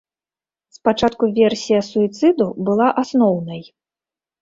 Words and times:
Спачатку 0.77 1.29
версія 1.39 1.79
суіцыду 1.91 2.51
была 2.71 2.87
асноўнай. 3.07 3.61